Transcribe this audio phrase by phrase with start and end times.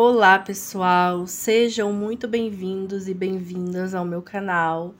[0.00, 1.26] Olá, pessoal!
[1.26, 4.94] Sejam muito bem-vindos e bem-vindas ao meu canal.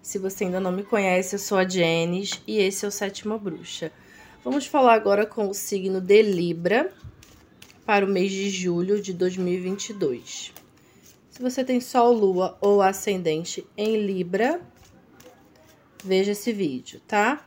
[0.00, 3.36] Se você ainda não me conhece, eu sou a Jenis e esse é o Sétima
[3.36, 3.90] Bruxa.
[4.44, 6.92] Vamos falar agora com o signo de Libra
[7.84, 10.52] para o mês de julho de 2022.
[11.28, 14.60] Se você tem Sol, Lua ou Ascendente em Libra,
[16.04, 17.44] veja esse vídeo, tá?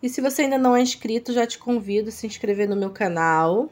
[0.00, 2.90] E se você ainda não é inscrito, já te convido a se inscrever no meu
[2.90, 3.68] canal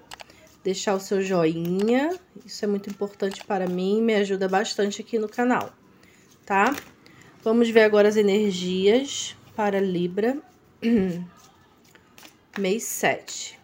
[0.63, 2.17] deixar o seu joinha.
[2.45, 5.73] Isso é muito importante para mim, me ajuda bastante aqui no canal,
[6.45, 6.75] tá?
[7.43, 10.39] Vamos ver agora as energias para Libra,
[12.59, 13.59] mês 7.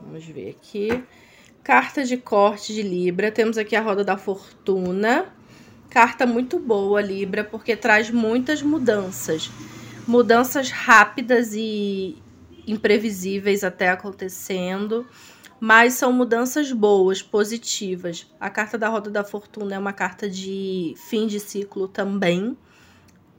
[0.00, 1.02] Vamos ver aqui.
[1.62, 3.32] Carta de corte de Libra.
[3.32, 5.26] Temos aqui a roda da fortuna.
[5.90, 9.50] Carta muito boa, Libra, porque traz muitas mudanças.
[10.06, 12.16] Mudanças rápidas e,
[12.66, 15.06] imprevisíveis até acontecendo,
[15.60, 18.26] mas são mudanças boas, positivas.
[18.38, 22.56] A carta da Roda da Fortuna é uma carta de fim de ciclo também,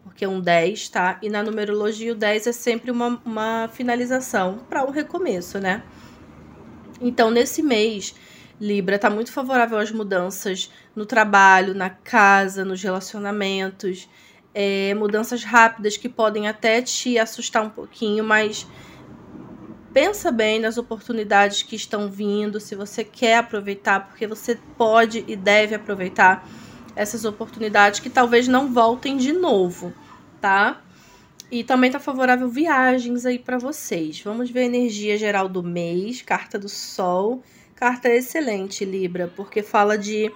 [0.04, 1.20] porque é um 10, tá?
[1.22, 5.84] E na numerologia o 10 é sempre uma, uma finalização para um recomeço, né?
[7.02, 8.16] Então, nesse mês,
[8.60, 14.08] Libra tá muito favorável às mudanças no trabalho, na casa, nos relacionamentos,
[14.54, 18.66] é, mudanças rápidas que podem até te assustar um pouquinho, mas
[19.96, 25.38] pensa bem nas oportunidades que estão vindo, se você quer aproveitar, porque você pode e
[25.38, 26.46] deve aproveitar
[26.98, 29.94] essas oportunidades que talvez não voltem de novo,
[30.42, 30.82] tá?
[31.50, 34.20] E também tá favorável viagens aí para vocês.
[34.20, 37.42] Vamos ver a energia geral do mês, carta do sol.
[37.74, 40.30] Carta excelente, Libra, porque fala de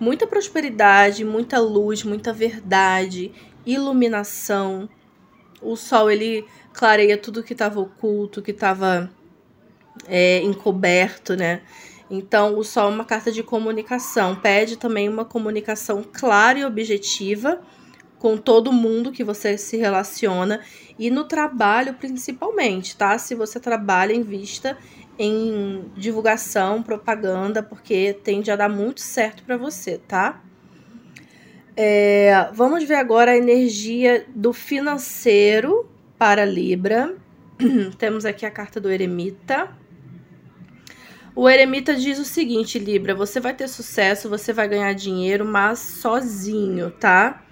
[0.00, 3.30] muita prosperidade, muita luz, muita verdade,
[3.64, 4.88] iluminação.
[5.60, 9.10] O sol ele clareia tudo que estava oculto, que estava
[10.06, 11.62] é, encoberto, né?
[12.10, 17.60] Então, o Sol é uma carta de comunicação, pede também uma comunicação clara e objetiva
[18.18, 20.60] com todo mundo que você se relaciona
[20.98, 23.18] e no trabalho principalmente, tá?
[23.18, 24.78] Se você trabalha em vista
[25.18, 30.42] em divulgação, propaganda, porque tende a dar muito certo para você, tá?
[31.76, 35.86] É, vamos ver agora a energia do financeiro
[36.18, 37.14] para Libra.
[37.98, 39.68] Temos aqui a carta do Eremita.
[41.34, 45.78] O Eremita diz o seguinte, Libra, você vai ter sucesso, você vai ganhar dinheiro, mas
[45.78, 47.44] sozinho, tá?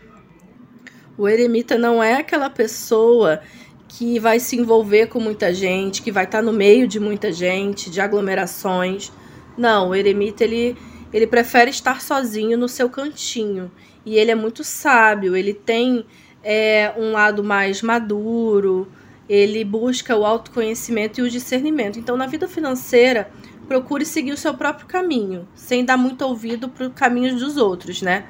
[1.19, 3.43] O Eremita não é aquela pessoa
[3.87, 7.31] que vai se envolver com muita gente, que vai estar tá no meio de muita
[7.31, 9.13] gente, de aglomerações.
[9.57, 10.77] Não, o Eremita ele,
[11.15, 13.71] ele prefere estar sozinho no seu cantinho.
[14.05, 16.05] E ele é muito sábio, ele tem
[16.43, 18.91] é, um lado mais maduro,
[19.29, 22.01] ele busca o autoconhecimento e o discernimento.
[22.01, 23.31] Então, na vida financeira,
[23.69, 28.03] procure seguir o seu próprio caminho, sem dar muito ouvido para os caminhos dos outros,
[28.03, 28.27] né?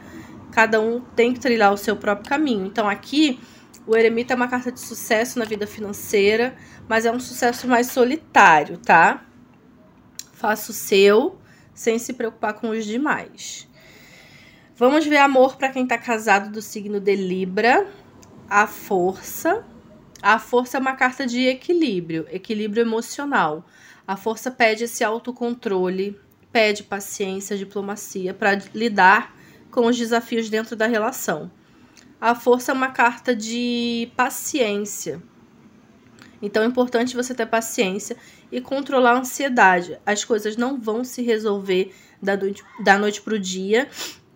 [0.53, 2.67] Cada um tem que trilhar o seu próprio caminho.
[2.67, 3.41] Então, aqui,
[3.87, 6.55] o eremita é uma carta de sucesso na vida financeira,
[6.87, 9.25] mas é um sucesso mais solitário, tá?
[10.35, 11.39] Faça o seu,
[11.75, 13.69] sem se preocupar com os demais.
[14.77, 17.87] Vamos ver amor para quem está casado do signo de Libra
[18.49, 19.65] a força.
[20.23, 23.67] A força é uma carta de equilíbrio, equilíbrio emocional.
[24.07, 26.19] A força pede esse autocontrole,
[26.53, 29.35] pede paciência, diplomacia para lidar
[29.71, 31.51] com os desafios dentro da relação.
[32.21, 35.23] A força é uma carta de paciência.
[36.45, 38.17] Então é importante você ter paciência
[38.53, 39.99] e controlar a ansiedade.
[40.05, 43.89] As coisas não vão se resolver da noite, da noite para o dia.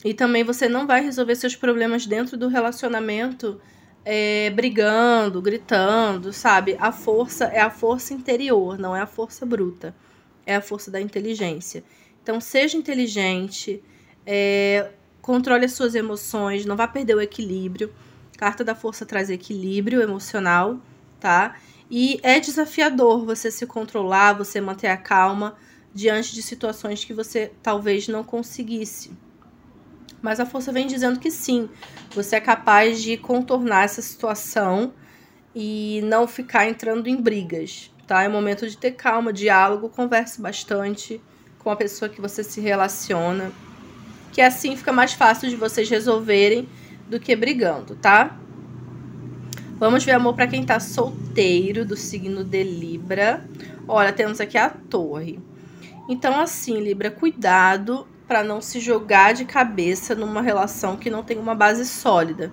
[0.04, 3.60] E também você não vai resolver seus problemas dentro do relacionamento
[4.04, 6.76] é, brigando, gritando, sabe?
[6.80, 9.94] A força é a força interior, não é a força bruta.
[10.46, 11.84] É a força da inteligência.
[12.22, 13.82] Então, seja inteligente,
[14.24, 17.92] é, controle as suas emoções, não vá perder o equilíbrio.
[18.38, 20.80] Carta da Força traz equilíbrio emocional,
[21.20, 21.56] tá?
[21.90, 25.56] E é desafiador você se controlar, você manter a calma
[25.94, 29.10] diante de situações que você talvez não conseguisse.
[30.20, 31.68] Mas a força vem dizendo que sim,
[32.10, 34.92] você é capaz de contornar essa situação
[35.54, 38.22] e não ficar entrando em brigas, tá?
[38.22, 41.20] É momento de ter calma, diálogo, converse bastante
[41.58, 43.52] com a pessoa que você se relaciona,
[44.32, 46.68] que assim fica mais fácil de vocês resolverem
[47.08, 48.38] do que brigando, tá?
[49.78, 53.48] Vamos ver amor para quem tá solteiro do signo de Libra.
[53.86, 55.38] Olha, temos aqui a Torre.
[56.08, 61.38] Então assim, Libra, cuidado para não se jogar de cabeça numa relação que não tem
[61.38, 62.52] uma base sólida.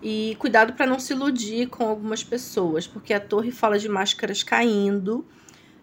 [0.00, 4.44] E cuidado para não se iludir com algumas pessoas, porque a torre fala de máscaras
[4.44, 5.26] caindo,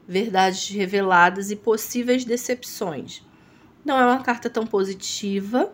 [0.07, 3.21] verdades reveladas e possíveis decepções.
[3.83, 5.73] Não é uma carta tão positiva,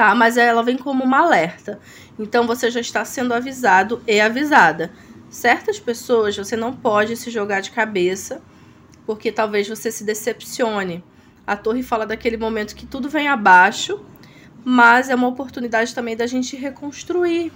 [0.00, 0.14] tá?
[0.14, 1.78] Mas ela vem como uma alerta.
[2.18, 4.90] Então você já está sendo avisado e avisada.
[5.28, 8.40] Certas pessoas você não pode se jogar de cabeça,
[9.04, 11.04] porque talvez você se decepcione.
[11.46, 14.02] A torre fala daquele momento que tudo vem abaixo,
[14.64, 17.52] mas é uma oportunidade também da gente reconstruir.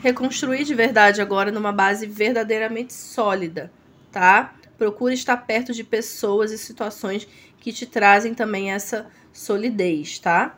[0.00, 3.68] Reconstruir de verdade agora numa base verdadeiramente sólida,
[4.12, 4.54] tá?
[4.78, 7.26] Procure estar perto de pessoas e situações
[7.58, 10.56] que te trazem também essa solidez, tá?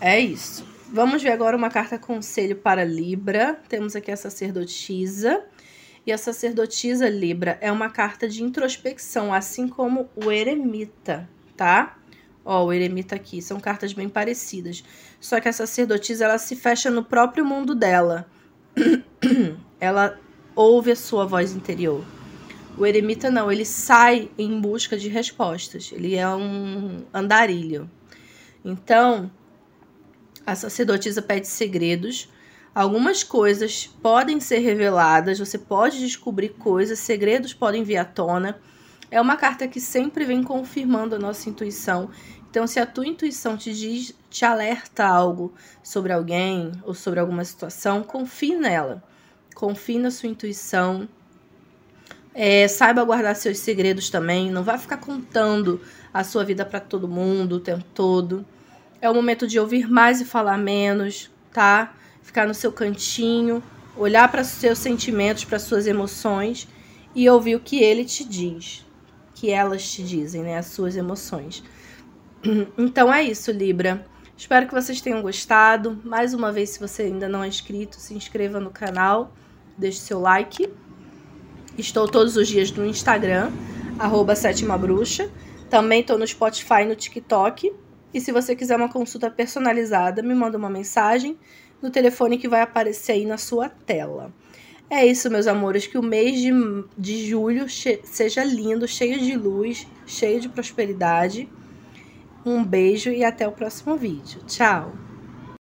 [0.00, 0.64] É isso.
[0.90, 3.60] Vamos ver agora uma carta conselho para Libra.
[3.68, 5.44] Temos aqui a sacerdotisa.
[6.06, 11.98] E a sacerdotisa Libra é uma carta de introspecção, assim como o eremita, tá?
[12.42, 14.82] Ó, o eremita aqui, são cartas bem parecidas.
[15.20, 18.26] Só que a sacerdotisa, ela se fecha no próprio mundo dela.
[19.78, 20.18] ela
[20.56, 22.02] ouve a sua voz interior.
[22.78, 25.92] O eremita não, ele sai em busca de respostas.
[25.92, 27.90] Ele é um andarilho.
[28.64, 29.30] Então,
[30.46, 32.28] a sacerdotisa pede segredos.
[32.74, 38.60] Algumas coisas podem ser reveladas, você pode descobrir coisas, segredos podem vir à tona.
[39.10, 42.10] É uma carta que sempre vem confirmando a nossa intuição.
[42.48, 45.52] Então, se a tua intuição te diz, te alerta algo
[45.82, 49.02] sobre alguém ou sobre alguma situação, confie nela.
[49.54, 51.08] Confie na sua intuição
[52.34, 54.50] é, saiba guardar seus segredos também.
[54.50, 55.80] Não vai ficar contando
[56.12, 58.44] a sua vida para todo mundo o tempo todo.
[59.00, 61.94] É o momento de ouvir mais e falar menos, tá?
[62.22, 63.62] Ficar no seu cantinho,
[63.96, 66.68] olhar para seus sentimentos, para suas emoções
[67.14, 68.86] e ouvir o que ele te diz,
[69.34, 70.58] que elas te dizem, né?
[70.58, 71.62] As suas emoções.
[72.78, 74.06] Então é isso, Libra.
[74.36, 76.00] Espero que vocês tenham gostado.
[76.02, 79.34] Mais uma vez, se você ainda não é inscrito, se inscreva no canal,
[79.76, 80.70] deixe seu like
[81.80, 83.50] Estou todos os dias no Instagram,
[83.98, 85.30] arroba Sétima Bruxa.
[85.70, 87.72] Também estou no Spotify e no TikTok.
[88.12, 91.38] E se você quiser uma consulta personalizada, me manda uma mensagem
[91.80, 94.32] no telefone que vai aparecer aí na sua tela.
[94.88, 95.86] É isso, meus amores.
[95.86, 96.50] Que o mês de,
[96.98, 101.48] de julho seja lindo, cheio de luz, cheio de prosperidade.
[102.44, 104.40] Um beijo e até o próximo vídeo.
[104.46, 105.09] Tchau!